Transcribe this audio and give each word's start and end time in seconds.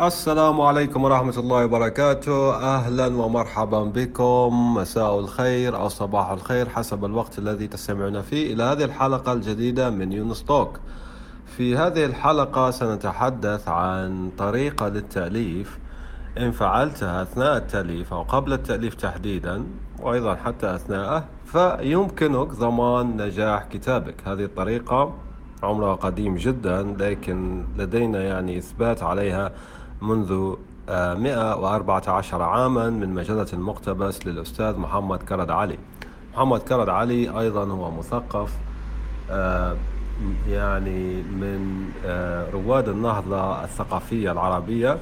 السلام 0.00 0.60
عليكم 0.60 1.04
ورحمة 1.04 1.38
الله 1.38 1.64
وبركاته. 1.64 2.54
أهلا 2.54 3.06
ومرحبا 3.06 3.84
بكم. 3.84 4.74
مساء 4.74 5.18
الخير 5.20 5.76
أو 5.76 5.88
صباح 5.88 6.30
الخير 6.30 6.68
حسب 6.68 7.04
الوقت 7.04 7.38
الذي 7.38 7.66
تستمعون 7.66 8.22
فيه 8.22 8.54
إلى 8.54 8.62
هذه 8.62 8.84
الحلقة 8.84 9.32
الجديدة 9.32 9.90
من 9.90 10.12
يونس 10.12 10.44
توك. 10.44 10.80
في 11.56 11.76
هذه 11.76 12.04
الحلقة 12.04 12.70
سنتحدث 12.70 13.68
عن 13.68 14.30
طريقة 14.38 14.88
للتأليف. 14.88 15.78
إن 16.38 16.50
فعلتها 16.50 17.22
أثناء 17.22 17.56
التأليف 17.56 18.12
أو 18.12 18.22
قبل 18.22 18.52
التأليف 18.52 18.94
تحديدا 18.94 19.64
وأيضا 20.02 20.34
حتى 20.34 20.74
أثناءه 20.74 21.24
فيمكنك 21.44 22.48
ضمان 22.48 23.22
نجاح 23.22 23.64
كتابك. 23.64 24.28
هذه 24.28 24.44
الطريقة 24.44 25.14
عمرها 25.62 25.94
قديم 25.94 26.34
جدا 26.34 26.82
لكن 26.82 27.64
لدينا 27.76 28.22
يعني 28.22 28.58
إثبات 28.58 29.02
عليها 29.02 29.52
منذ 30.02 30.54
114 30.88 32.42
آه، 32.42 32.44
عاما 32.44 32.90
من 32.90 33.14
مجلة 33.14 33.46
المقتبس 33.52 34.26
للأستاذ 34.26 34.76
محمد 34.76 35.22
كرد 35.22 35.50
علي. 35.50 35.78
محمد 36.34 36.60
كرد 36.60 36.88
علي 36.88 37.40
أيضا 37.40 37.64
هو 37.64 37.90
مثقف 37.90 38.52
آه، 39.30 39.76
يعني 40.48 41.22
من 41.22 41.90
آه، 42.04 42.50
رواد 42.50 42.88
النهضة 42.88 43.64
الثقافية 43.64 44.32
العربية. 44.32 44.98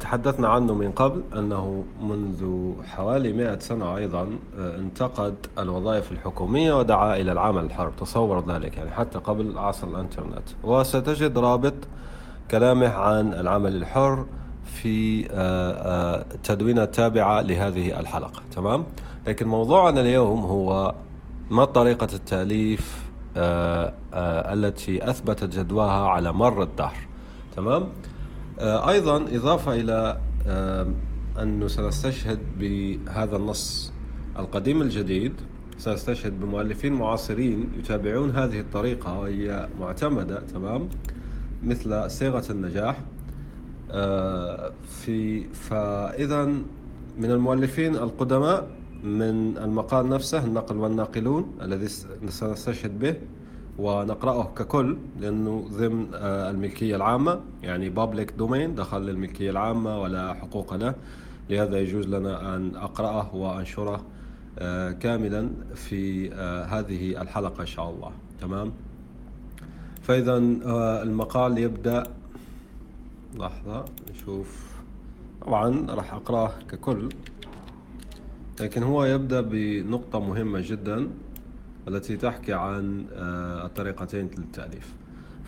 تحدثنا 0.00 0.48
عنه 0.48 0.74
من 0.74 0.90
قبل 0.90 1.22
أنه 1.36 1.84
منذ 2.02 2.72
حوالي 2.84 3.32
مئة 3.32 3.58
سنة 3.58 3.96
أيضا 3.96 4.28
انتقد 4.58 5.34
الوظائف 5.58 6.12
الحكومية 6.12 6.78
ودعا 6.78 7.16
إلى 7.16 7.32
العمل 7.32 7.64
الحر. 7.64 7.90
تصور 8.00 8.52
ذلك 8.52 8.76
يعني 8.76 8.90
حتى 8.90 9.18
قبل 9.18 9.58
عصر 9.58 9.86
الإنترنت. 9.88 10.48
وستجد 10.64 11.38
رابط 11.38 11.74
كلامه 12.50 12.88
عن 12.88 13.34
العمل 13.34 13.76
الحر 13.76 14.26
في 14.64 15.26
آه، 15.30 15.72
آه، 15.72 16.24
تدوينة 16.42 16.82
التابعة 16.82 17.40
لهذه 17.40 18.00
الحلقة. 18.00 18.42
تمام؟ 18.56 18.84
لكن 19.26 19.48
موضوعنا 19.48 20.00
اليوم 20.00 20.40
هو 20.40 20.94
ما 21.50 21.64
طريقة 21.64 22.08
التأليف 22.14 23.04
آه، 23.36 23.92
التي 24.52 25.10
أثبتت 25.10 25.58
جدواها 25.58 26.08
على 26.08 26.32
مر 26.32 26.62
الدهر. 26.62 26.96
تمام؟ 27.56 27.88
أيضا 28.60 29.16
إضافة 29.16 29.74
إلى 29.74 30.20
أنه 31.42 31.68
سنستشهد 31.68 32.38
بهذا 32.58 33.36
النص 33.36 33.92
القديم 34.38 34.82
الجديد. 34.82 35.32
سنستشهد 35.78 36.40
بمؤلفين 36.40 36.92
معاصرين 36.92 37.68
يتابعون 37.78 38.30
هذه 38.30 38.60
الطريقة 38.60 39.18
وهي 39.18 39.68
معتمدة. 39.80 40.40
تمام؟ 40.40 40.88
مثل 41.66 42.10
صيغة 42.10 42.44
النجاح 42.50 43.00
آه، 43.90 44.72
في 44.88 45.44
فإذا 45.44 46.44
من 47.18 47.30
المؤلفين 47.30 47.94
القدماء 47.96 48.68
من 49.04 49.58
المقال 49.58 50.08
نفسه 50.08 50.44
النقل 50.44 50.76
والناقلون 50.76 51.52
الذي 51.62 51.88
سنستشهد 52.28 52.98
به 52.98 53.14
ونقرأه 53.78 54.52
ككل 54.56 54.96
لأنه 55.20 55.68
ضمن 55.72 56.06
آه، 56.14 56.50
الملكية 56.50 56.96
العامة. 56.96 57.40
يعني 57.62 57.90
بابليك 57.90 58.32
دومين 58.32 58.74
دخل 58.74 59.02
للملكية 59.02 59.50
العامة 59.50 60.00
ولا 60.02 60.34
حقوق 60.34 60.74
له. 60.74 60.94
لهذا 61.50 61.78
يجوز 61.78 62.06
لنا 62.06 62.56
أن 62.56 62.76
أقرأه 62.76 63.34
وأنشره 63.34 64.04
آه، 64.58 64.90
كاملا 64.92 65.50
في 65.74 66.30
هذه 66.68 67.22
الحلقة 67.22 67.60
إن 67.60 67.66
شاء 67.66 67.90
الله. 67.90 68.10
تمام؟ 68.40 68.72
فإذا 70.04 70.32
آه، 70.66 71.02
المقال 71.02 71.58
يبدأ. 71.58 72.02
لحظة 73.38 73.84
نشوف. 74.10 74.74
طبعا 75.40 75.86
راح 75.90 76.14
أقرأه 76.14 76.52
ككل. 76.70 77.08
لكن 78.60 78.82
هو 78.82 79.04
يبدأ 79.04 79.40
بنقطة 79.40 80.20
مهمة 80.20 80.60
جدا 80.64 81.08
التي 81.88 82.16
تحكي 82.16 82.52
عن 82.52 83.06
آه، 83.12 83.66
الطريقتين 83.66 84.30
للتأليف. 84.38 84.94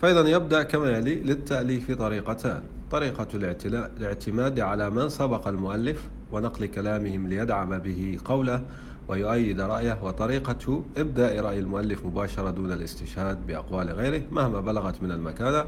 فإذا 0.01 0.27
يبدأ 0.29 0.63
كما 0.63 0.89
يلي 0.89 1.15
للتأليف 1.15 1.91
طريقتان. 1.91 2.61
طريقة 2.91 3.27
الاعتماد 3.65 4.59
على 4.59 4.89
من 4.89 5.09
سبق 5.09 5.47
المؤلف 5.47 6.09
ونقل 6.31 6.65
كلامهم 6.65 7.27
ليدعم 7.27 7.77
به 7.77 8.17
قوله 8.25 8.63
ويؤيد 9.07 9.61
رأيه 9.61 9.97
وطريقة 10.03 10.83
إبداء 10.97 11.39
رأي 11.39 11.59
المؤلف 11.59 12.05
مباشرة 12.05 12.51
دون 12.51 12.71
الاستشهاد 12.71 13.47
بأقوال 13.47 13.89
غيره 13.89 14.21
مهما 14.31 14.61
بلغت 14.61 15.03
من 15.03 15.11
المكانة 15.11 15.63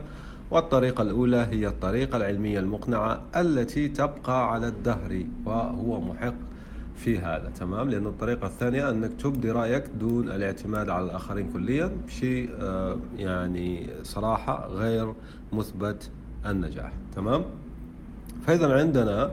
والطريقة 0.51 1.01
الأولى 1.01 1.47
هي 1.51 1.67
الطريقة 1.67 2.17
العلمية 2.17 2.59
المقنعة 2.59 3.21
التي 3.35 3.87
تبقى 3.87 4.53
على 4.53 4.67
الدهر 4.67 5.23
وهو 5.45 6.01
محق 6.01 6.33
في 6.95 7.19
هذا. 7.19 7.51
تمام؟ 7.59 7.89
لأن 7.89 8.07
الطريقة 8.07 8.47
الثانية 8.47 8.89
أنك 8.89 9.11
تبدي 9.21 9.51
رأيك 9.51 9.83
دون 9.99 10.29
الاعتماد 10.31 10.89
على 10.89 11.05
الآخرين 11.05 11.53
كليا 11.53 11.91
شيء 12.07 12.49
آه، 12.61 12.97
يعني 13.17 13.89
صراحة 14.03 14.67
غير 14.67 15.13
مثبت 15.53 16.09
النجاح. 16.45 16.91
تمام؟ 17.15 17.43
فإذا 18.47 18.73
عندنا 18.79 19.31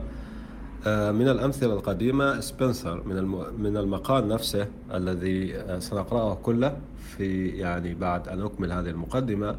من 0.85 1.27
الأمثلة 1.27 1.73
القديمة 1.73 2.39
سبنسر 2.39 3.03
من 3.05 3.23
من 3.57 3.77
المقال 3.77 4.27
نفسه 4.27 4.67
الذي 4.93 5.55
آه، 5.55 5.79
سنقرأه 5.79 6.35
كله 6.35 6.77
في 7.17 7.47
يعني 7.47 7.93
بعد 7.93 8.27
أن 8.27 8.41
أكمل 8.41 8.71
هذه 8.71 8.89
المقدمة. 8.89 9.55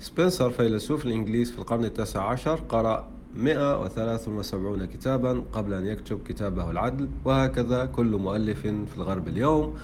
سبنسر 0.00 0.50
فيلسوف 0.50 1.06
الإنجليز 1.06 1.50
في 1.50 1.58
القرن 1.58 1.84
التاسع 1.84 2.22
عشر 2.22 2.60
قرأ 2.68 3.08
173 3.36 4.84
كتابا 4.84 5.44
قبل 5.52 5.72
أن 5.72 5.86
يكتب 5.86 6.20
كتابه 6.28 6.70
العدل 6.70 7.08
وهكذا 7.24 7.84
كل 7.86 8.06
مؤلف 8.16 8.60
في 8.60 8.96
الغرب 8.96 9.28
اليوم. 9.28 9.74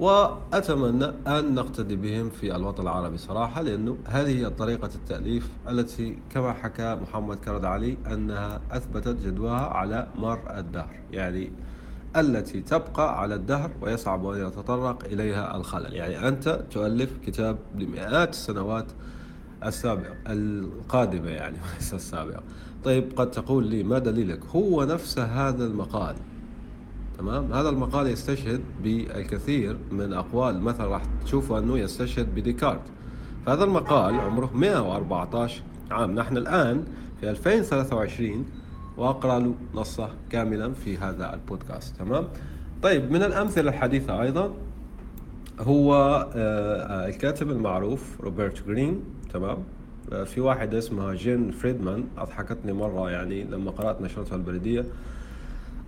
وأتمنى 0.00 1.04
أن 1.26 1.54
نقتدي 1.54 1.96
بهم 1.96 2.30
في 2.30 2.56
الوطن 2.56 2.82
العربي 2.82 3.18
صراحة 3.18 3.62
لأنه 3.62 3.98
هذه 4.06 4.38
هي 4.38 4.50
طريقة 4.50 4.90
التأليف 4.94 5.48
التي 5.68 6.18
كما 6.30 6.52
حكى 6.52 6.94
محمد 7.02 7.36
كرد 7.36 7.64
علي 7.64 7.96
أنها 8.06 8.60
أثبتت 8.70 9.16
جدواها 9.26 9.66
على 9.66 10.08
مر 10.16 10.58
الدهر 10.58 11.00
يعني 11.12 11.52
التي 12.16 12.60
تبقى 12.60 13.20
على 13.20 13.34
الدهر 13.34 13.70
ويصعب 13.80 14.26
أن 14.26 14.46
يتطرق 14.46 15.04
إليها 15.04 15.56
الخلل. 15.56 15.94
يعني 15.94 16.28
أنت 16.28 16.64
تؤلف 16.70 17.10
كتاب 17.26 17.58
لمئات 17.74 18.30
السنوات 18.30 18.86
السابقة 19.64 20.14
القادمة 20.26 21.30
يعني 21.30 21.58
وليس 21.72 21.94
السابقة. 21.94 22.42
طيب 22.84 23.12
قد 23.16 23.30
تقول 23.30 23.66
لي 23.66 23.82
ما 23.82 23.98
دليلك؟ 23.98 24.44
هو 24.46 24.84
نفس 24.84 25.18
هذا 25.18 25.64
المقال. 25.64 26.16
تمام؟ 27.20 27.52
هذا 27.52 27.68
المقال 27.68 28.06
يستشهد 28.06 28.60
بالكثير 28.82 29.76
من 29.90 30.12
أقوال 30.12 30.62
مثلا 30.62 30.86
راح 30.86 31.02
تشوفوا 31.24 31.58
أنه 31.58 31.78
يستشهد 31.78 32.34
بديكارت. 32.34 32.80
فهذا 33.46 33.64
المقال 33.64 34.14
عمره 34.14 34.50
114 34.54 35.62
عام. 35.90 36.14
نحن 36.14 36.36
الآن 36.36 36.84
في 37.20 37.30
2023 37.30 38.46
وأقرأ 38.96 39.52
نصة 39.74 40.10
كاملا 40.30 40.72
في 40.72 40.96
هذا 40.96 41.34
البودكاست. 41.34 41.96
تمام؟ 41.96 42.28
طيب 42.82 43.12
من 43.12 43.22
الأمثلة 43.22 43.70
الحديثة 43.70 44.22
أيضا 44.22 44.50
هو 45.60 45.94
آه، 46.34 46.82
آه، 46.82 47.08
الكاتب 47.08 47.50
المعروف 47.50 48.20
روبرت 48.20 48.66
جرين. 48.66 49.00
تمام؟ 49.32 49.58
آه، 50.12 50.24
في 50.24 50.40
واحد 50.40 50.74
اسمها 50.74 51.14
جين 51.14 51.50
فريدمان. 51.50 52.04
أضحكتني 52.18 52.72
مرة 52.72 53.10
يعني 53.10 53.44
لما 53.44 53.70
قرأت 53.70 54.02
نشرتها 54.02 54.36
البريدية 54.36 54.84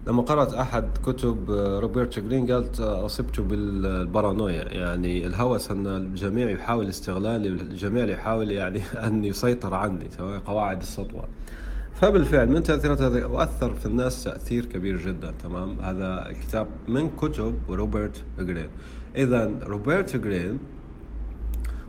لما 0.07 0.23
قرأت 0.23 0.55
أحد 0.55 0.99
كتب 1.07 1.51
آه، 1.51 1.79
روبرت 1.79 2.19
جرين 2.19 2.53
قالت 2.53 2.81
آه، 2.81 3.07
أصبت 3.07 3.41
بالبارانويا. 3.41 4.65
يعني 4.65 5.27
الهوس 5.27 5.71
أن 5.71 5.87
الجميع 5.87 6.51
يحاول 6.51 6.89
استغلالي 6.89 7.49
الجميع 7.49 8.05
يحاول 8.05 8.51
يعني 8.51 8.83
أن 9.07 9.25
يسيطر 9.25 9.75
عني 9.75 10.11
سواء 10.19 10.39
قواعد 10.39 10.81
السطوة. 10.81 11.25
فبالفعل 11.95 12.49
من 12.49 12.63
تأثيرات 12.63 13.03
هذا 13.03 13.27
وأثر 13.27 13.75
في 13.75 13.87
الناس 13.87 14.25
تأثير 14.25 14.67
كبير 14.67 14.97
جدا 14.97 15.35
تمام؟ 15.43 15.81
هذا 15.81 16.29
الكتاب 16.29 16.67
من 16.89 17.11
كتب 17.11 17.55
روبرت 17.69 18.25
جرين. 18.39 18.69
إذا 19.17 19.51
روبرت 19.63 20.17
جرين 20.17 20.59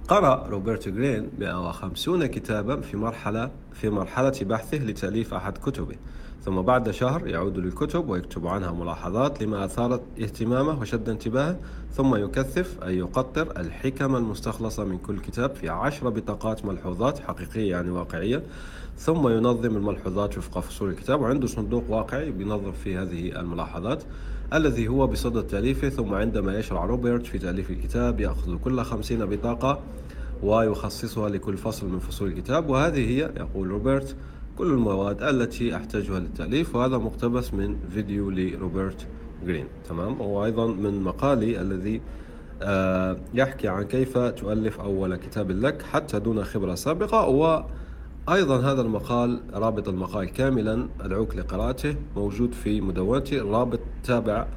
قرأ 0.08 0.48
روبرت 0.48 0.90
جرين 0.90 1.30
150 1.40 2.26
كتابا 2.26 2.82
في 2.82 2.98
مرحلة 2.98 3.52
في 3.72 3.90
مرحلة 3.90 4.34
بحثه 4.42 4.78
لتأليف 4.78 5.34
أحد 5.34 5.58
كتبه. 5.58 5.96
ثم 6.46 6.62
بعد 6.62 6.92
شهر 6.92 7.28
يعود 7.28 7.58
للكتب 7.58 8.10
ويكتب 8.10 8.48
عنها 8.48 8.72
ملاحظات 8.72 9.44
لما 9.44 9.66
أثارت 9.66 10.02
اهتمامه 10.22 10.80
وشد 10.82 11.10
انتباهه 11.10 11.60
ثم 11.92 12.16
يكثف 12.16 12.84
أي 12.84 12.98
يقطر 12.98 13.60
الحكم 13.60 14.16
المستخلصة 14.16 14.84
من 14.84 14.98
كل 14.98 15.20
كتاب 15.20 15.56
في 15.56 15.70
عشر 15.70 16.10
بطاقات 16.10 16.66
ملحوظات 16.66 17.20
حقيقية 17.20 17.72
يعني 17.72 17.90
واقعية 17.90 18.44
ثم 18.98 19.28
ينظم 19.28 19.78
الملحوظات 19.78 20.38
وفق 20.38 20.60
فصول 20.60 20.90
الكتاب 20.90 21.22
وعنده 21.22 21.48
صندوق 21.48 21.84
واقعي 21.90 22.32
بينظم 22.32 22.72
فيه 22.72 23.02
هذه 23.02 23.40
الملاحظات 23.40 24.04
الذي 24.54 24.88
هو 24.88 25.08
بصدد 25.08 25.48
تأليفه 25.48 25.90
ثم 25.90 26.14
عندما 26.14 26.60
يشرع 26.60 26.86
روبرت 26.86 27.26
في 27.26 27.40
تأليف 27.40 27.70
الكتاب 27.72 28.20
يأخذ 28.20 28.58
كل 28.58 28.82
خمسين 28.82 29.26
بطاقة 29.26 29.80
ويخصصها 30.44 31.30
لكل 31.30 31.58
فصل 31.58 31.88
من 31.88 32.00
فصول 32.00 32.28
الكتاب 32.28 32.70
وهذه 32.70 33.10
هي 33.10 33.32
يقول 33.38 33.68
روبرت 33.68 34.16
كل 34.58 34.66
المواد 34.66 35.24
التي 35.24 35.76
أحتاجها 35.76 36.20
للتأليف 36.20 36.76
وهذا 36.76 36.98
مقتبس 36.98 37.54
من 37.54 37.78
فيديو 37.94 38.30
لروبرت 38.30 39.08
جرين. 39.46 39.66
تمام؟ 39.90 40.22
وأيضا 40.22 40.68
من 40.68 41.02
مقالي 41.02 41.62
الذي 41.62 42.02
آه، 42.62 43.18
يحكي 43.34 43.68
عن 43.68 43.84
كيف 43.84 44.18
تؤلف 44.18 44.80
أول 44.80 45.16
كتاب 45.16 45.52
لك 45.52 45.82
حتى 45.82 46.20
دون 46.20 46.44
خبرة 46.44 46.76
سابقة. 46.76 47.28
وأيضا 47.28 48.60
هذا 48.72 48.82
المقال 48.82 49.42
رابط 49.54 49.88
المقال 49.88 50.26
كاملا 50.26 50.88
أدعوك 51.02 51.36
لقراءته 51.36 51.96
موجود 52.16 52.54
في 52.54 52.82
مدونتي 52.82 53.40
رابط 53.40 53.80
تابع 54.04 54.48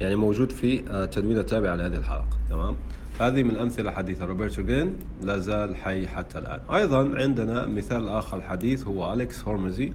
يعني 0.00 0.16
موجود 0.16 0.50
في 0.50 0.90
آه، 0.90 1.04
تدوين 1.04 1.38
التابع 1.38 1.74
لهذه 1.74 1.96
الحلقة. 1.96 2.38
تمام؟ 2.50 2.76
هذه 3.20 3.42
من 3.42 3.50
الأمثلة 3.50 3.90
الحديثة 3.90 4.24
روبرتو 4.24 4.62
جين 4.62 4.96
لا 5.22 5.38
زال 5.38 5.76
حي 5.76 6.06
حتى 6.06 6.38
الآن. 6.38 6.60
أيضا 6.74 7.18
عندنا 7.18 7.66
مثال 7.66 8.08
آخر 8.08 8.40
حديث 8.40 8.86
هو 8.86 9.12
أليكس 9.12 9.44
هورمزي 9.44 9.92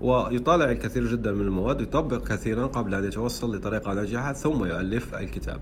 ويطالع 0.00 0.70
الكثير 0.70 1.06
جدا 1.06 1.32
من 1.32 1.40
المواد 1.40 1.80
يطبق 1.80 2.28
كثيرا 2.28 2.66
قبل 2.66 2.94
أن 2.94 3.04
يتوصل 3.04 3.56
لطريقة 3.56 3.94
ناجحة 3.94 4.32
ثم 4.32 4.64
يؤلف 4.64 5.14
الكتاب. 5.14 5.60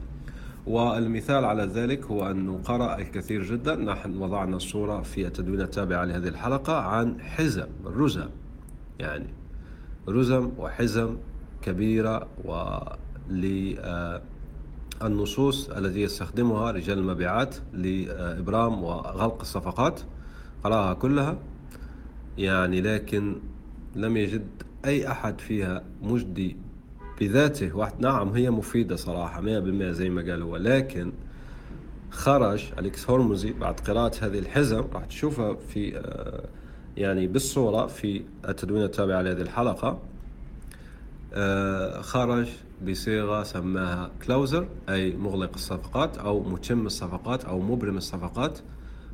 والمثال 0.67 1.45
على 1.45 1.65
ذلك 1.65 2.05
هو 2.05 2.31
أنه 2.31 2.61
قرأ 2.65 2.99
الكثير 2.99 3.43
جدا. 3.43 3.77
نحن 3.77 4.17
وضعنا 4.17 4.57
الصورة 4.57 5.03
في 5.03 5.27
التدوين 5.27 5.61
التابع 5.61 6.05
لهذه 6.05 6.29
الحلقة 6.29 6.77
عن 6.77 7.21
حزم 7.21 7.67
رزم 7.85 8.29
يعني 8.99 9.27
رزم 10.09 10.51
وحزم 10.59 11.17
كبيرة 11.63 12.29
و 12.45 12.79
النصوص 15.03 15.71
التي 15.71 16.03
يستخدمها 16.03 16.71
رجال 16.71 16.99
المبيعات 16.99 17.57
لإبرام 17.73 18.83
وغلق 18.85 19.41
الصفقات 19.41 20.01
قرأها 20.65 20.95
كلها. 20.95 21.39
يعني 22.39 22.81
لكن 22.81 23.37
لم 23.97 24.17
يجد 24.17 24.47
أي 24.85 25.11
أحد 25.11 25.41
فيها 25.41 25.85
مجدي 26.03 26.57
بذاته. 27.21 27.77
واحد 27.77 27.93
نعم 28.01 28.29
هي 28.29 28.51
مفيدة 28.51 28.97
صراحة 28.97 29.41
100% 29.41 29.45
زي 29.93 30.11
ما 30.11 30.23
قال 30.23 30.43
هو. 30.43 30.57
لكن 30.57 31.13
خرج 32.11 32.65
أليكس 32.79 33.11
هورموزي 33.11 33.53
بعد 33.53 33.81
قراءة 33.81 34.25
هذه 34.25 34.39
الحزم 34.39 34.85
راح 34.93 35.05
تشوفها 35.05 35.55
في 35.55 35.97
آه، 35.99 36.49
يعني 36.97 37.27
بالصورة 37.27 37.87
في 37.87 38.23
التدوين 38.49 38.83
التابع 38.85 39.21
لهذه 39.21 39.41
الحلقة. 39.41 39.99
آه، 41.35 42.01
خرج 42.01 42.49
بصيغة 42.87 43.43
سماها 43.43 44.11
كلوزر 44.27 44.69
أي 44.89 45.17
مغلق 45.17 45.51
الصفقات 45.55 46.19
أو 46.19 46.41
متم 46.41 46.87
الصفقات 46.87 47.45
أو 47.45 47.61
مبرم 47.61 47.97
الصفقات 47.97 48.59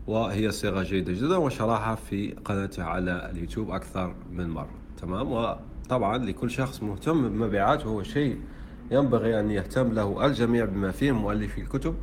وهي 0.06 0.50
صيغة 0.50 0.82
جيدة 0.82 1.12
جدا 1.12 1.36
وشرحها 1.36 1.94
في 1.94 2.34
قناته 2.44 2.84
على 2.84 3.30
اليوتيوب 3.30 3.70
أكثر 3.70 4.14
من 4.32 4.50
مرة. 4.50 4.70
تمام؟ 5.02 5.32
وطبعا 5.32 6.18
لكل 6.18 6.50
شخص 6.50 6.82
مهتم 6.82 7.28
بمبيعاته 7.28 7.84
هو 7.84 8.02
شيء 8.02 8.40
ينبغي 8.90 9.40
أن 9.40 9.50
يهتم 9.50 9.92
له 9.92 10.26
الجميع 10.26 10.64
بما 10.64 10.90
فيهم 10.90 11.16
مؤلفي 11.22 11.60
الكتب. 11.60 11.94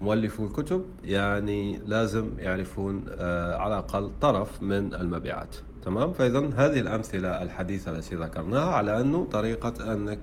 مؤلفو 0.00 0.46
الكتب 0.46 0.84
يعني 1.04 1.80
لازم 1.86 2.30
يعرفون 2.38 3.04
آه، 3.08 3.56
على 3.56 3.74
الأقل 3.74 4.10
طرف 4.20 4.62
من 4.62 4.94
المبيعات. 4.94 5.56
تمام؟ 5.84 6.12
فإذا 6.12 6.38
هذه 6.38 6.80
الأمثلة 6.80 7.42
الحديثة 7.42 7.90
التي 7.90 8.16
ذكرناها 8.16 8.70
على 8.70 9.00
أنه 9.00 9.24
طريقة 9.24 9.92
أنك 9.92 10.18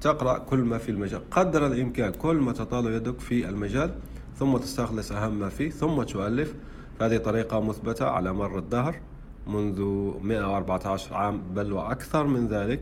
تقرأ 0.00 0.38
كل 0.38 0.58
ما 0.58 0.78
في 0.78 0.90
المجال. 0.90 1.30
قدر 1.30 1.66
الإمكان 1.66 2.12
كل 2.12 2.36
ما 2.36 2.52
تطال 2.52 2.86
يدك 2.86 3.20
في 3.20 3.48
المجال 3.48 3.94
ثم 4.38 4.56
تستخلص 4.56 5.12
أهم 5.12 5.38
ما 5.38 5.48
فيه 5.48 5.70
ثم 5.70 6.02
تؤلف. 6.02 6.54
هذه 7.00 7.16
طريقة 7.16 7.60
مثبتة 7.60 8.06
على 8.06 8.32
مر 8.32 8.58
الدهر. 8.58 9.00
منذ 9.46 9.80
114 10.22 11.14
عام 11.14 11.42
بل 11.54 11.72
وأكثر 11.72 12.26
من 12.26 12.48
ذلك 12.48 12.80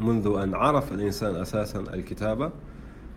منذ 0.00 0.38
أن 0.42 0.54
عرف 0.54 0.92
الإنسان 0.92 1.36
أساسا 1.36 1.80
الكتابة 1.80 2.50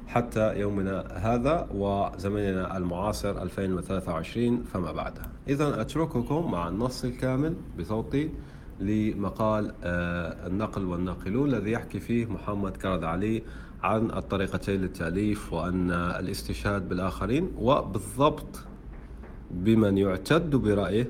حتى 0.08 0.60
يومنا 0.60 1.06
هذا 1.14 1.68
وزمننا 1.74 2.78
المعاصر 2.78 3.42
2023 3.42 4.64
فما 4.64 4.92
بعدها 4.92 5.30
إذا 5.48 5.82
أترككم 5.82 6.52
مع 6.52 6.68
النص 6.68 7.04
الكامل 7.04 7.56
بصوتي. 7.80 8.30
لمقال 8.80 9.74
آه، 9.84 10.48
النقل 10.48 10.86
والناقلون 10.86 11.50
الذي 11.50 11.72
يحكي 11.72 12.00
فيه 12.00 12.26
محمد 12.26 12.78
كرد 12.78 13.04
علي 13.04 13.44
عن 13.84 14.12
الطريقتين 14.12 14.82
للتأليف 14.82 15.54
وأن 15.54 15.92
الاستشهاد 15.92 16.90
بالآخرين 16.90 17.52
وبالضبط 17.58 18.66
بمن 19.52 19.98
يعتد 19.98 20.56
برأيه 20.56 21.10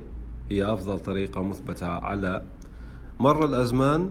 هي 0.50 0.74
أفضل 0.74 1.00
طريقة 1.00 1.44
مثبتة 1.44 1.88
على 1.88 2.42
مر 3.20 3.46
الأزمان 3.46 4.10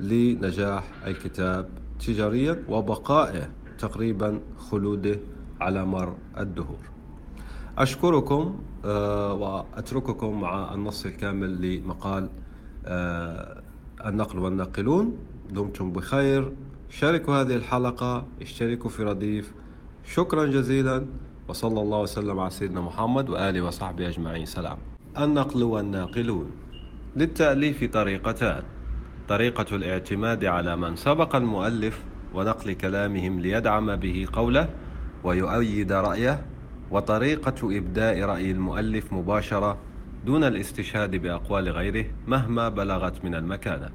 لنجاح 0.00 0.84
الكتاب 1.06 1.68
تجاريا 2.06 2.64
وبقائه 2.68 3.50
تقريبا 3.78 4.40
خلوده 4.70 5.20
على 5.60 5.84
مر 5.84 6.14
الدهور. 6.38 6.78
أشكركم 7.78 8.58
آه، 8.84 9.32
وأترككم 9.32 10.40
مع 10.40 10.74
النص 10.74 11.06
الكامل 11.06 11.60
لمقال 11.60 12.28
النقل 14.06 14.38
والناقلون. 14.38 15.16
دمتم 15.50 15.92
بخير. 15.92 16.52
شاركوا 16.90 17.34
هذه 17.34 17.56
الحلقة 17.56 18.26
اشتركوا 18.42 18.90
في 18.90 19.02
رديف. 19.02 19.52
شكرا 20.04 20.46
جزيلا 20.46 21.06
وصلى 21.48 21.80
الله 21.80 22.00
وسلم 22.00 22.38
على 22.38 22.50
سيدنا 22.50 22.80
محمد 22.80 23.30
وآله 23.30 23.62
وصحبه 23.62 24.08
أجمعين. 24.08 24.46
سلام. 24.46 24.78
النقل 25.18 25.62
والناقلون. 25.62 26.50
للتأليف 27.16 27.84
طريقتان. 27.84 28.62
طريقة 29.28 29.76
الاعتماد 29.76 30.44
على 30.44 30.76
من 30.76 30.96
سبق 30.96 31.36
المؤلف 31.36 32.04
ونقل 32.34 32.72
كلامهم 32.72 33.40
ليدعم 33.40 33.96
به 33.96 34.26
قوله 34.32 34.68
ويؤيد 35.24 35.92
رأيه 35.92 36.46
وطريقة 36.90 37.76
إبداء 37.78 38.20
رأي 38.20 38.50
المؤلف 38.50 39.12
مباشرة 39.12 39.78
دون 40.24 40.44
الاستشهاد 40.44 41.16
بأقوال 41.16 41.68
غيره 41.68 42.04
مهما 42.26 42.68
بلغت 42.68 43.24
من 43.24 43.34
المكانة 43.34 43.88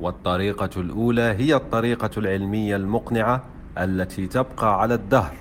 والطريقة 0.00 0.80
الأولى 0.80 1.22
هي 1.22 1.54
الطريقة 1.54 2.10
العلمية 2.16 2.76
المقنعة 2.76 3.44
التي 3.78 4.26
تبقى 4.26 4.80
على 4.80 4.94
الدهر 4.94 5.34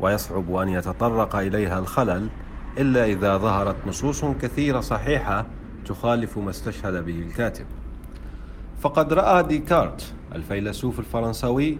ويصعب 0.00 0.54
أن 0.54 0.68
يتطرق 0.68 1.36
إليها 1.36 1.78
الخلل 1.78 2.28
إلا 2.78 3.04
إذا 3.04 3.36
ظهرت 3.36 3.76
نصوص 3.86 4.24
كثيرة 4.24 4.80
صحيحة 4.80 5.46
تخالف 5.86 6.38
ما 6.38 6.50
استشهد 6.50 7.04
به 7.04 7.18
الكاتب. 7.18 7.66
فقد 8.80 9.12
رأى 9.12 9.42
ديكارت 9.42 10.12
الفيلسوف 10.34 10.98
الفرنسوي 10.98 11.78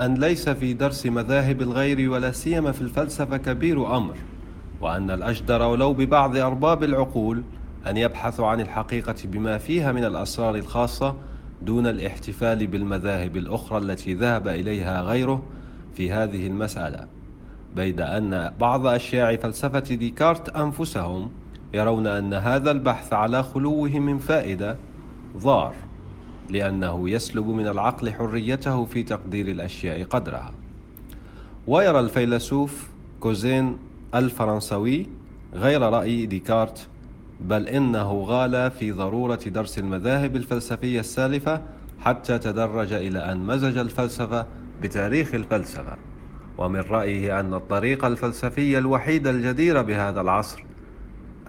أن 0.00 0.14
ليس 0.14 0.48
في 0.48 0.72
درس 0.72 1.06
مذاهب 1.06 1.62
الغير 1.62 2.10
ولا 2.10 2.32
سيما 2.32 2.72
في 2.72 2.80
الفلسفة 2.80 3.36
كبير 3.36 3.96
أمر. 3.96 4.16
وأن 4.82 5.10
الأجدر 5.10 5.62
ولو 5.62 5.94
ببعض 5.94 6.36
أرباب 6.36 6.84
العقول 6.84 7.42
أن 7.86 7.96
يبحثوا 7.96 8.46
عن 8.46 8.60
الحقيقة 8.60 9.14
بما 9.24 9.58
فيها 9.58 9.92
من 9.92 10.04
الأسرار 10.04 10.54
الخاصة 10.54 11.16
دون 11.62 11.86
الاحتفال 11.86 12.66
بالمذاهب 12.66 13.36
الأخرى 13.36 13.78
التي 13.78 14.14
ذهب 14.14 14.48
إليها 14.48 15.02
غيره 15.02 15.42
في 15.94 16.12
هذه 16.12 16.46
المسألة 16.46 17.06
بيد 17.76 18.00
أن 18.00 18.52
بعض 18.60 18.86
أشياع 18.86 19.36
فلسفة 19.36 19.78
ديكارت 19.94 20.48
أنفسهم 20.48 21.30
يرون 21.74 22.06
أن 22.06 22.34
هذا 22.34 22.70
البحث 22.70 23.12
على 23.12 23.42
خلوه 23.42 23.90
من 23.90 24.18
فائدة 24.18 24.76
ضار 25.36 25.74
لأنه 26.50 27.10
يسلب 27.10 27.46
من 27.46 27.66
العقل 27.66 28.12
حريته 28.12 28.84
في 28.84 29.02
تقدير 29.02 29.48
الأشياء 29.48 30.04
قدرها. 30.04 30.52
ويرى 31.66 32.00
الفيلسوف 32.00 32.88
كوزين 33.20 33.76
الفرنسوي 34.14 35.06
غير 35.54 35.82
رأي 35.82 36.26
ديكارت 36.26 36.88
بل 37.40 37.68
إنه 37.68 38.12
غال 38.12 38.70
في 38.70 38.92
ضرورة 38.92 39.40
درس 39.46 39.78
المذاهب 39.78 40.36
الفلسفية 40.36 41.00
السالفة 41.00 41.62
حتى 42.00 42.38
تدرج 42.38 42.92
إلى 42.92 43.18
أن 43.18 43.38
مزج 43.38 43.78
الفلسفة 43.78 44.46
بتاريخ 44.82 45.34
الفلسفة. 45.34 45.96
ومن 46.58 46.80
رأيه 46.80 47.40
أن 47.40 47.54
الطريقة 47.54 48.08
الفلسفية 48.08 48.78
الوحيدة 48.78 49.30
الجديرة 49.30 49.82
بهذا 49.82 50.20
العصر 50.20 50.64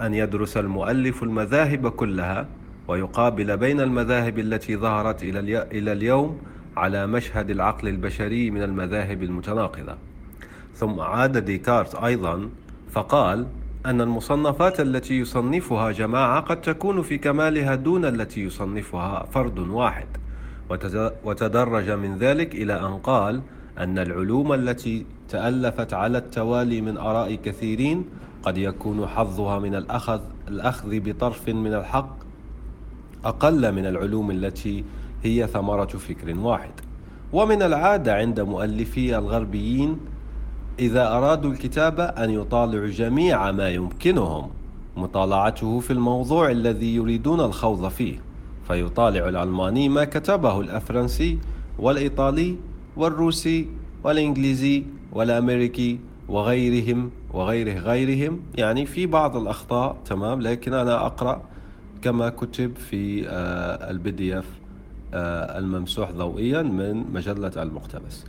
أن 0.01 0.13
يدرس 0.13 0.57
المؤلف 0.57 1.23
المذاهب 1.23 1.87
كلها 1.87 2.47
ويقابل 2.87 3.57
بين 3.57 3.81
المذاهب 3.81 4.39
التي 4.39 4.77
ظهرت 4.77 5.23
إلى 5.23 5.91
اليوم 5.91 6.41
على 6.77 7.07
مشهد 7.07 7.49
العقل 7.49 7.87
البشري 7.87 8.51
من 8.51 8.63
المذاهب 8.63 9.23
المتناقضة. 9.23 9.97
ثم 10.75 10.99
عاد 10.99 11.37
ديكارت 11.37 11.95
أيضا 11.95 12.49
فقال 12.91 13.47
أن 13.85 14.01
المصنفات 14.01 14.79
التي 14.79 15.19
يصنفها 15.19 15.91
جماعة 15.91 16.39
قد 16.39 16.61
تكون 16.61 17.01
في 17.01 17.17
كمالها 17.17 17.75
دون 17.75 18.05
التي 18.05 18.41
يصنفها 18.41 19.25
فرد 19.31 19.59
واحد. 19.59 20.07
وتدرج 21.23 21.91
من 21.91 22.17
ذلك 22.17 22.55
إلى 22.55 22.79
أن 22.79 22.97
قال 22.97 23.41
أن 23.77 23.99
العلوم 23.99 24.53
التي 24.53 25.05
تألفت 25.29 25.93
على 25.93 26.17
التوالي 26.17 26.81
من 26.81 26.97
آراء 26.97 27.35
كثيرين 27.35 28.05
قد 28.43 28.57
يكون 28.57 29.07
حظها 29.07 29.59
من 29.59 29.75
الأخذ, 29.75 30.19
الأخذ 30.47 30.99
بطرف 30.99 31.49
من 31.49 31.73
الحق 31.73 32.15
أقل 33.25 33.71
من 33.71 33.85
العلوم 33.85 34.31
التي 34.31 34.83
هي 35.23 35.47
ثمرة 35.47 35.85
فكر 35.85 36.39
واحد. 36.39 36.71
ومن 37.33 37.61
العادة 37.61 38.15
عند 38.15 38.39
مؤلفي 38.39 39.17
الغربيين 39.17 39.99
إذا 40.79 41.07
أرادوا 41.07 41.51
الكتابة 41.51 42.03
أن 42.03 42.29
يطالعوا 42.29 42.87
جميع 42.87 43.51
ما 43.51 43.69
يمكنهم 43.69 44.49
مطالعته 44.97 45.79
في 45.79 45.93
الموضوع 45.93 46.51
الذي 46.51 46.95
يريدون 46.95 47.39
الخوض 47.39 47.87
فيه. 47.87 48.19
فيطالع 48.67 49.29
الألماني 49.29 49.89
ما 49.89 50.03
كتبه 50.03 50.61
الأفرنسي 50.61 51.39
والإيطالي 51.79 52.55
والروسي 52.97 53.67
والإنجليزي 54.03 54.83
والأمريكي 55.11 55.99
وغيرهم 56.27 57.11
وغيره 57.33 57.79
غيرهم 57.79 58.39
يعني 58.55 58.85
في 58.85 59.05
بعض 59.05 59.37
الأخطاء 59.37 59.97
تمام؟ 60.05 60.41
لكن 60.41 60.73
أنا 60.73 61.05
أقرأ 61.05 61.41
كما 62.01 62.29
كتب 62.29 62.75
في 62.75 63.29
آه، 63.29 63.91
البي 63.91 64.11
دي 64.11 64.39
إف 64.39 64.45
آه، 65.13 65.59
الممسوح 65.59 66.11
ضوئيا 66.11 66.61
من 66.61 67.13
مجلة 67.13 67.51
المقتبس. 67.63 68.25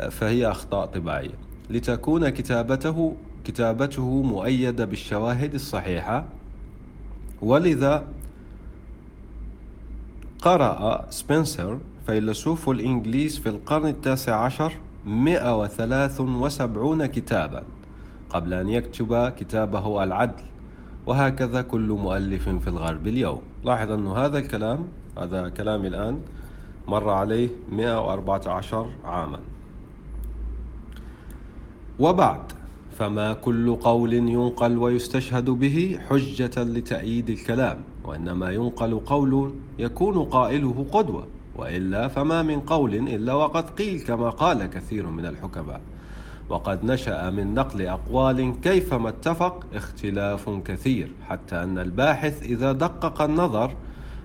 آه، 0.00 0.08
فهي 0.08 0.50
أخطاء 0.50 0.86
طباعية 0.86 1.34
لتكون 1.70 2.28
كتابته 2.28 3.16
كتابته 3.44 4.22
مؤيدة 4.22 4.84
بالشواهد 4.84 5.54
الصحيحة. 5.54 6.24
ولذا 7.42 8.04
قرأ 10.42 11.06
سبنسر 11.10 11.78
فيلسوف 12.06 12.70
الإنجليز 12.70 13.38
في 13.38 13.48
القرن 13.48 13.86
التاسع 13.86 14.36
عشر 14.36 14.72
173 15.06 17.06
كتابا 17.06 17.62
قبل 18.30 18.54
أن 18.54 18.68
يكتب 18.68 19.28
كتابه 19.28 20.04
العدل. 20.04 20.42
وهكذا 21.06 21.62
كل 21.62 21.88
مؤلف 21.88 22.48
في 22.48 22.68
الغرب 22.68 23.06
اليوم. 23.06 23.40
لاحظ 23.64 23.90
أن 23.90 24.06
هذا 24.06 24.38
الكلام 24.38 24.84
هذا 25.18 25.48
كلامي 25.48 25.88
الآن 25.88 26.20
مر 26.88 27.10
عليه 27.10 27.48
114 27.72 28.90
عاما. 29.04 29.38
وبعد. 31.98 32.52
فما 32.98 33.32
كل 33.32 33.74
قول 33.74 34.12
ينقل 34.12 34.78
ويستشهد 34.78 35.50
به 35.50 35.98
حجة 36.10 36.62
لتأييد 36.62 37.30
الكلام 37.30 37.78
وإنما 38.04 38.50
ينقل 38.50 39.00
قول 39.06 39.54
يكون 39.78 40.24
قائله 40.24 40.86
قدوة 40.92 41.26
وإلا 41.56 42.08
فما 42.08 42.42
من 42.42 42.60
قول 42.60 42.94
إلا 42.94 43.34
وقد 43.34 43.70
قيل 43.70 44.00
كما 44.00 44.30
قال 44.30 44.66
كثير 44.66 45.06
من 45.06 45.26
الحكماء. 45.26 45.80
وقد 46.48 46.84
نشأ 46.84 47.30
من 47.30 47.54
نقل 47.54 47.82
أقوال 47.82 48.60
كيفما 48.62 49.08
اتفق 49.08 49.66
اختلاف 49.74 50.50
كثير 50.64 51.10
حتى 51.28 51.62
أن 51.62 51.78
الباحث 51.78 52.42
إذا 52.42 52.72
دقق 52.72 53.22
النظر 53.22 53.70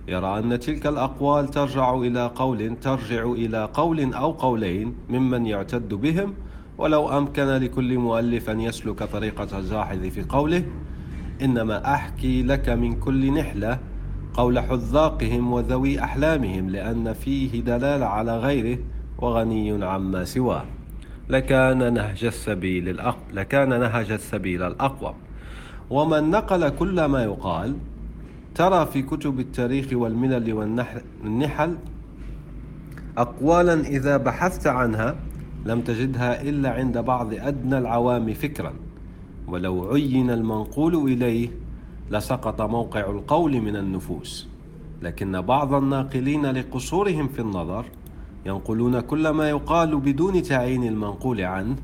يرى 0.08 0.40
أن 0.40 0.60
تلك 0.60 0.88
الأقوال 0.88 1.48
ترجع 1.48 1.94
إلى 1.94 2.32
قول 2.36 2.76
ترجع 2.82 3.32
إلى 3.32 3.70
قول 3.74 4.14
أو 4.14 4.32
قولين 4.32 4.96
ممن 5.10 5.46
يعتد 5.46 5.94
بهم 5.94 6.34
ولو 6.80 7.18
أمكن 7.18 7.44
لكل 7.44 7.98
مؤلف 7.98 8.50
أن 8.50 8.60
يسلك 8.60 9.04
طريقة 9.04 9.60
الجاحظ 9.60 10.06
في 10.06 10.24
قوله 10.24 10.64
إنما 11.42 11.94
أحكي 11.94 12.44
لك 12.44 12.70
من 12.70 13.00
كل 13.00 13.34
نحلة 13.34 13.80
قول 14.34 14.60
حذاقهم 14.60 15.54
وذوي 15.54 16.04
أحلامهم 16.04 16.70
لأن 16.70 17.14
فيه 17.14 17.62
دلالة 17.62 18.06
على 18.06 18.38
غيره 18.38 18.80
وغني 19.18 19.86
عما 19.86 20.26
سواه. 20.26 20.66
لكان 21.30 21.94
نهج 21.94 22.26
السبيل 22.26 22.90
الأق... 22.90 23.18
لكان 23.34 23.70
نهج 23.70 24.12
السبيل 24.12 24.64
الأقوى. 24.64 25.14
ومن 25.90 26.30
نقل 26.30 26.70
كل 26.70 27.06
ما 27.06 27.24
يقال 27.24 27.76
ترى 28.56 28.86
في 28.86 29.02
كتب 29.02 29.40
التاريخ 29.40 29.88
والملل 29.94 30.54
والنحل 30.54 31.78
أقوالا 33.18 33.74
إذا 33.74 34.18
بحثت 34.18 34.68
عنها 34.68 35.16
لم 35.66 35.82
تجدها 35.82 36.42
إلا 36.42 36.70
عند 36.70 36.98
بعض 36.98 37.34
أدنى 37.34 37.78
العوام 37.78 38.34
فكرا. 38.34 38.74
ولو 39.48 39.92
عين 39.92 40.32
المنقول 40.32 40.96
إليه 40.96 41.50
لسقط 42.12 42.62
موقع 42.62 43.10
القول 43.10 43.62
من 43.62 43.76
النفوس. 43.76 44.48
لكن 45.02 45.42
بعض 45.42 45.74
الناقلين 45.74 46.46
لقصورهم 46.46 47.28
في 47.28 47.40
النظر 47.42 47.86
ينقلون 48.46 49.00
كل 49.00 49.30
ما 49.30 49.50
يقال 49.50 50.00
بدون 50.00 50.42
تعيين 50.44 50.84
المنقول 50.84 51.42
عنه. 51.42 51.76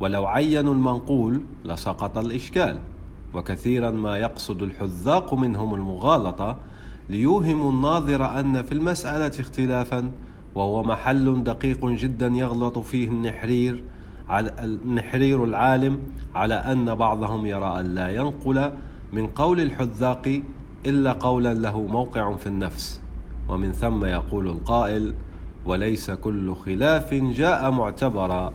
ولو 0.00 0.26
عينوا 0.26 0.74
المنقول 0.74 1.40
لسقط 1.64 2.18
الإشكال. 2.18 2.78
وكثيرا 3.34 3.90
ما 3.90 4.16
يقصد 4.18 4.62
الحذاق 4.62 5.34
منهم 5.34 5.74
المغالطة 5.74 6.56
ليوهموا 7.08 7.72
الناظر 7.72 8.40
أن 8.40 8.62
في 8.62 8.72
المسألة 8.72 9.40
اختلافا 9.40 10.10
وهو 10.54 10.82
محل 10.82 11.44
دقيق 11.44 11.86
جدا 11.86 12.26
يغلط 12.26 12.78
فيه 12.78 13.08
النحرير 13.08 13.84
على 14.28 14.54
النحرير 14.62 15.44
العالم 15.44 15.98
على 16.34 16.54
أن 16.54 16.94
بعضهم 16.94 17.46
يرى 17.46 17.80
أن 17.80 17.94
لا 17.94 18.08
ينقل 18.08 18.72
من 19.12 19.26
قول 19.26 19.60
الحذاق 19.60 20.42
إلا 20.86 21.12
قولا 21.12 21.54
له 21.54 21.80
موقع 21.80 22.36
في 22.36 22.46
النفس. 22.46 23.00
ومن 23.48 23.72
ثم 23.72 24.04
يقول 24.04 24.46
القائل 24.48 25.14
وليس 25.66 26.10
كل 26.10 26.54
خلاف 26.54 27.14
جاء 27.14 27.70
معتبرا 27.70 28.52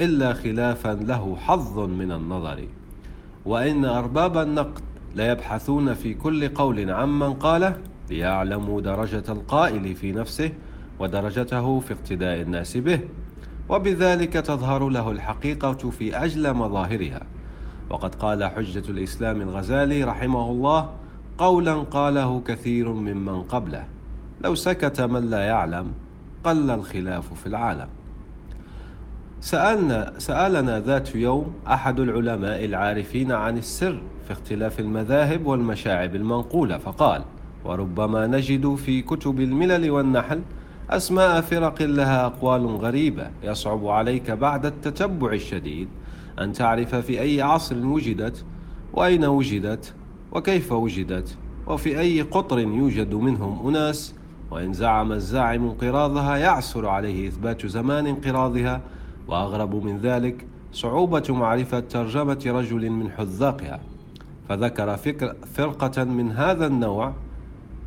إلا 0.00 0.32
خلافا 0.32 0.88
له 0.88 1.36
حظ 1.36 1.78
من 1.78 2.12
النظر 2.12 2.64
وإن 3.46 3.84
أرباب 3.84 4.36
النقد 4.36 4.80
ليبحثون 5.14 5.94
في 5.94 6.14
كل 6.14 6.48
قول 6.48 6.90
عمن 6.90 7.32
قاله 7.32 7.76
ليعلموا 8.10 8.80
درجة 8.80 9.24
القائل 9.28 9.94
في 9.94 10.12
نفسه 10.12 10.52
ودرجته 11.00 11.80
في 11.80 11.92
اقتداء 11.94 12.40
الناس 12.40 12.76
به 12.76 13.00
وبذلك 13.68 14.32
تظهر 14.32 14.88
له 14.88 15.10
الحقيقة 15.10 15.90
في 15.90 16.16
أجل 16.16 16.54
مظاهرها. 16.54 17.20
وقد 17.90 18.14
قال 18.14 18.44
حجة 18.44 18.90
الإسلام 18.90 19.40
الغزالي 19.40 20.04
رحمه 20.04 20.50
الله 20.50 20.90
قولا 21.38 21.74
قاله 21.74 22.40
كثير 22.46 22.92
ممن 22.92 23.42
قبله 23.42 23.84
لو 24.44 24.54
سكت 24.54 25.00
من 25.00 25.30
لا 25.30 25.40
يعلم 25.40 25.92
قل 26.44 26.70
الخلاف 26.70 27.34
في 27.34 27.46
العالم. 27.46 27.88
سألنا 29.40 30.12
سألنا 30.18 30.80
ذات 30.80 31.14
يوم 31.14 31.54
أحد 31.66 32.00
العلماء 32.00 32.64
العارفين 32.64 33.32
عن 33.32 33.58
السر 33.58 34.02
في 34.26 34.32
اختلاف 34.32 34.80
المذاهب 34.80 35.46
والمشاعب 35.46 36.14
المنقولة 36.14 36.78
فقال 36.78 37.22
وربما 37.64 38.26
نجد 38.26 38.74
في 38.74 39.02
كتب 39.02 39.40
الملل 39.40 39.90
والنحل 39.90 40.40
أسماء 40.90 41.40
فرق 41.40 41.82
لها 41.82 42.26
أقوال 42.26 42.66
غريبة 42.66 43.30
يصعب 43.42 43.86
عليك 43.86 44.30
بعد 44.30 44.66
التتبع 44.66 45.32
الشديد 45.32 45.88
أن 46.40 46.52
تعرف 46.52 46.94
في 46.94 47.20
أي 47.20 47.42
عصر 47.42 47.86
وجدت 47.86 48.44
وأين 48.92 49.24
وجدت 49.24 49.94
وكيف 50.32 50.72
وجدت 50.72 51.36
وفي 51.66 52.00
أي 52.00 52.22
قطر 52.22 52.58
يوجد 52.58 53.14
منهم 53.14 53.68
أناس 53.68 54.14
وإن 54.50 54.72
زعم 54.72 55.12
الزاعم 55.12 55.64
انقراضها 55.64 56.36
يعسر 56.36 56.88
عليه 56.88 57.28
إثبات 57.28 57.66
زمان 57.66 58.06
انقراضها 58.06 58.80
وأغرب 59.28 59.84
من 59.84 59.98
ذلك 59.98 60.46
صعوبة 60.72 61.24
معرفة 61.28 61.80
ترجمة 61.80 62.42
رجل 62.46 62.90
من 62.90 63.10
حذاقها 63.10 63.80
فذكر 64.48 64.96
فكر 64.96 65.34
فرقة 65.54 66.04
من 66.04 66.32
هذا 66.32 66.66
النوع 66.66 67.12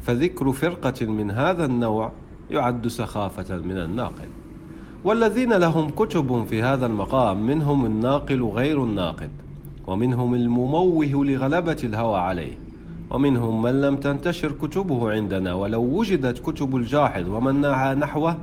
فذكر 0.01 0.51
فرقة 0.51 1.05
من 1.05 1.31
هذا 1.31 1.65
النوع 1.65 2.11
يعد 2.51 2.87
سخافة 2.87 3.57
من 3.57 3.77
الناقل. 3.77 4.27
والذين 5.03 5.53
لهم 5.53 5.89
كتب 5.89 6.45
في 6.49 6.63
هذا 6.63 6.85
المقام 6.85 7.47
منهم 7.47 7.85
الناقل 7.85 8.43
غير 8.43 8.83
الناقد 8.83 9.29
ومنهم 9.87 10.35
المموه 10.35 11.25
لغلبة 11.25 11.77
الهوى 11.83 12.19
عليه 12.19 12.57
ومنهم 13.09 13.61
من 13.61 13.81
لم 13.81 13.95
تنتشر 13.95 14.51
كتبه 14.51 15.11
عندنا 15.11 15.53
ولو 15.53 15.81
وجدت 15.81 16.39
كتب 16.39 16.75
الجاحظ 16.75 17.29
ومن 17.29 17.61
نعى 17.61 17.95
نحوه 17.95 18.37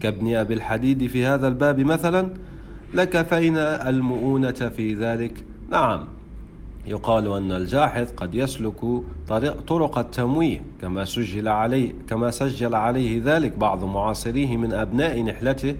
كابن 0.00 0.34
أبي 0.34 0.54
الحديد 0.54 1.06
في 1.06 1.26
هذا 1.26 1.48
الباب 1.48 1.80
مثلا 1.80 2.28
لكفينا 2.94 3.88
المؤونة 3.88 4.50
في 4.50 4.94
ذلك. 4.94 5.44
نعم. 5.70 6.04
يقال 6.86 7.32
أن 7.32 7.52
الجاحظ 7.52 8.06
قد 8.16 8.34
يسلك 8.34 8.80
طريق 9.28 9.60
طرق 9.60 9.98
التمويه 9.98 10.62
كما 10.80 11.04
سجل 11.04 11.48
عليه 11.48 11.92
كما 12.08 12.30
سجل 12.30 12.74
عليه 12.74 13.20
ذلك 13.24 13.58
بعض 13.58 13.84
معاصريه 13.84 14.56
من 14.56 14.72
أبناء 14.72 15.22
نحلته 15.22 15.76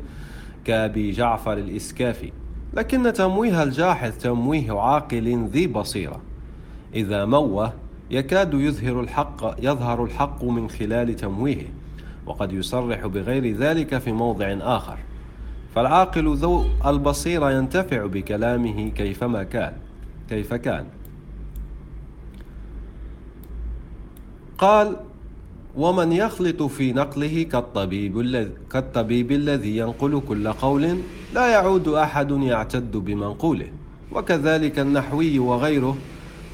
كأبي 0.64 1.10
جعفر 1.10 1.52
الإسكافي. 1.52 2.32
لكن 2.74 3.12
تمويه 3.12 3.62
الجاحظ 3.62 4.12
تمويه 4.18 4.80
عاقل 4.80 5.48
ذي 5.52 5.66
بصيرة. 5.66 6.20
إذا 6.94 7.24
موه 7.24 7.72
يكاد 8.10 8.54
يظهر 8.54 9.00
الحق 9.00 9.54
يظهر 9.58 10.04
الحق 10.04 10.44
من 10.44 10.70
خلال 10.70 11.16
تمويهه 11.16 11.68
وقد 12.26 12.52
يصرح 12.52 13.06
بغير 13.06 13.56
ذلك 13.56 13.98
في 13.98 14.12
موضع 14.12 14.56
آخر. 14.60 14.98
فالعاقل 15.74 16.36
ذو 16.36 16.64
البصيرة 16.86 17.52
ينتفع 17.52 18.06
بكلامه 18.06 18.88
كيفما 18.88 19.42
كان. 19.42 19.72
كيف 20.30 20.54
كان؟ 20.54 20.84
قال 24.58 24.96
ومن 25.76 26.12
يخلط 26.12 26.62
في 26.62 26.92
نقله 26.92 27.42
كالطبيب 27.42 28.20
الذي 28.20 28.50
كالطبيب 28.72 29.32
الذي 29.32 29.76
ينقل 29.76 30.22
كل 30.28 30.52
قول 30.52 30.98
لا 31.34 31.46
يعود 31.46 31.88
أحد 31.88 32.30
يعتد 32.30 32.96
بمنقوله 32.96 33.68
وكذلك 34.12 34.78
النحوي 34.78 35.38
وغيره 35.38 35.96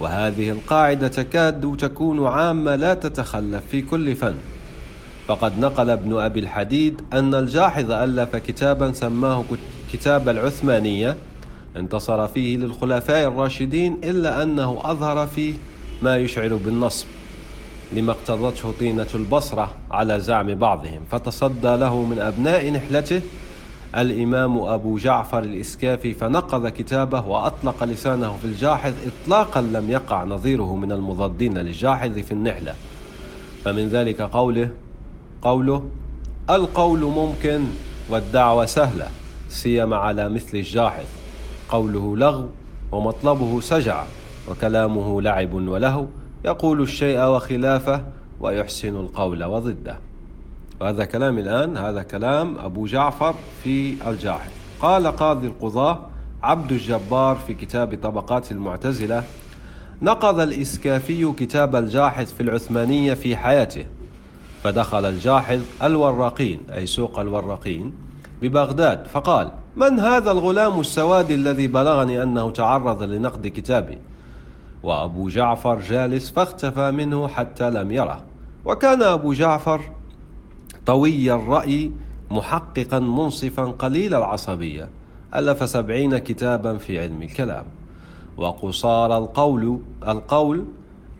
وهذه 0.01 0.51
القاعدة 0.51 1.09
تكاد 1.09 1.77
تكون 1.77 2.27
عامة 2.27 2.77
لا 2.77 2.95
تتخلف 2.95 3.67
في 3.67 3.83
كل 3.83 4.15
فن. 4.15 4.35
فقد 5.27 5.59
نقل 5.59 5.91
ابن 5.91 6.19
أبي 6.19 6.41
الحديد 6.41 7.03
أن 7.13 7.35
الجاحظ 7.35 7.91
ألف 7.91 8.37
كتابا 8.37 8.93
سماه 8.93 9.45
كتاب 9.93 10.29
العثمانية 10.29 11.17
انتصر 11.77 12.29
فيه 12.29 12.57
للخلفاء 12.57 13.29
الراشدين 13.29 13.97
إلا 14.05 14.43
أنه 14.43 14.79
أظهر 14.85 15.27
فيه 15.27 15.55
ما 16.03 16.17
يشعر 16.17 16.55
بالنصب 16.55 17.07
لما 17.93 18.13
اقتضته 18.13 18.73
طينة 18.81 19.07
البصرة 19.15 19.75
على 19.91 20.21
زعم 20.21 20.55
بعضهم. 20.55 21.01
فتصدى 21.11 21.77
له 21.77 22.03
من 22.03 22.19
أبناء 22.19 22.71
نحلته 22.71 23.23
الإمام 23.97 24.59
أبو 24.59 24.99
جعفر 24.99 25.39
الإسكافي 25.39 26.15
فنقض 26.15 26.69
كتابه 26.69 27.27
وأطلق 27.27 27.85
لسانه 27.85 28.37
في 28.37 28.45
الجاحظ. 28.45 28.93
إطلاقا 29.07 29.61
لم 29.61 29.91
يقع 29.91 30.25
نظيره 30.25 30.77
من 30.77 30.93
المضادين 30.93 31.59
للجاحظ 31.59 32.19
في 32.19 32.33
النحلة. 32.33 32.75
فمن 33.65 33.89
ذلك 33.89 34.21
قوله 34.21 34.71
قوله 35.43 35.85
القول 36.51 37.01
ممكن 37.01 37.65
والدعوة 38.11 38.67
سهلة 38.67 39.09
سيما 39.49 39.97
على 39.97 40.29
مثل 40.29 40.57
الجاحظ. 40.59 41.05
قوله 41.69 42.17
لغو 42.17 42.49
ومطلبه 42.93 43.61
سجع 43.61 44.05
وكلامه 44.51 45.23
لعب 45.23 45.55
ولهو 45.55 46.07
يقول 46.45 46.83
الشيء 46.83 47.21
وخلافه 47.21 48.05
ويحسن 48.41 48.97
القول 48.97 49.45
وضده. 49.45 49.99
وهذا 50.81 51.05
كلام 51.05 51.39
الآن 51.39 51.77
هذا 51.77 52.03
كلام 52.03 52.59
أبو 52.59 52.87
جعفر 52.87 53.35
في 53.65 53.95
الجاحظ 54.09 54.51
قال 54.81 55.07
قاضي 55.07 55.47
القضاة 55.47 55.99
عبد 56.43 56.73
الجبار 56.73 57.37
في 57.37 57.55
كتاب 57.55 57.99
طبقات 58.03 58.53
المعتزلة 58.53 59.25
نقض 60.03 60.41
الإسكافي 60.41 61.33
كتاب 61.33 61.77
الجاحظ 61.77 62.25
في 62.27 62.43
العثمانية 62.43 63.15
في 63.15 63.37
حياته 63.37 63.87
فدخل 64.65 65.05
الجاحظ 65.05 65.61
الوراقين 65.83 66.61
أي 66.75 66.87
سوق 66.87 67.19
الوراقين 67.19 67.93
ببغداد 68.43 69.07
فقال 69.07 69.51
من 69.77 70.01
هذا 70.01 70.31
الغلام 70.31 70.81
السواد 70.81 71.31
الذي 71.31 71.67
بلغني 71.67 72.23
أنه 72.23 72.51
تعرض 72.51 73.03
لنقد 73.03 73.47
كتابي؟ 73.47 73.99
وأبو 74.83 75.29
جعفر 75.29 75.81
جالس 75.81 76.31
فاختفى 76.31 76.91
منه 76.91 77.29
حتى 77.29 77.71
لم 77.71 77.91
يره. 77.91 78.25
وكان 78.65 79.03
أبو 79.03 79.33
جعفر 79.33 79.81
طوي 80.87 81.33
الرأي 81.33 81.93
محققا 82.31 82.99
منصفا 82.99 83.65
قليل 83.65 84.15
العصبية 84.15 84.89
ألف 85.35 85.69
سبعين 85.69 86.19
كتابا 86.19 86.77
في 86.77 87.01
علم 87.01 87.23
الكلام. 87.23 87.65
وقصار 88.37 89.19
القول 89.19 89.81
القول 90.09 90.65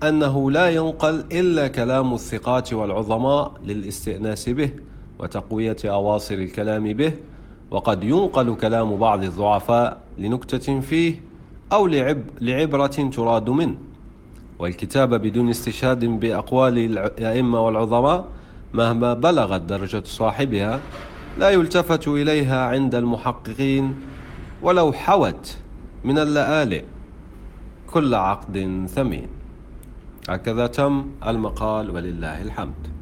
أنه 0.03 0.51
لا 0.51 0.71
ينقل 0.71 1.25
إلا 1.33 1.69
كلام 1.69 2.15
الثقات 2.15 2.73
والعظماء 2.73 3.53
للاستئناس 3.65 4.49
به 4.49 4.71
وتقوية 5.19 5.77
أواصر 5.85 6.35
الكلام 6.35 6.93
به 6.93 7.13
وقد 7.71 8.05
ينقل 8.05 8.55
كلام 8.55 8.97
بعض 8.97 9.25
الضعفاء 9.25 9.99
لنكتة 10.19 10.81
فيه 10.81 11.21
أو 11.73 11.87
لعب 11.87 12.19
لعبرة 12.41 12.87
تراد 12.87 13.51
منه. 13.51 13.77
والكتابة 14.59 15.17
بدون 15.17 15.49
استشهاد 15.51 16.05
بأقوال 16.05 16.79
الأئمة 16.79 17.67
والعظماء 17.67 18.25
مهما 18.75 19.15
بلغت 19.15 19.61
درجة 19.61 20.03
صاحبها 20.05 20.81
لا 21.39 21.51
يلتفت 21.51 22.09
إليها 22.09 22.67
عند 22.67 22.95
المحققين 22.95 23.95
ولو 24.63 24.93
حوت 24.93 25.57
من 26.05 26.19
اللآلئ 26.19 26.85
كل 27.87 28.15
عقد 28.15 28.87
ثمين. 28.89 29.29
هكذا 30.29 30.67
تم 30.67 31.07
المقال 31.27 31.91
ولله 31.91 32.43
الحمد. 32.43 32.96